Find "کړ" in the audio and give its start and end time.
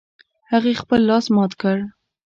1.61-1.77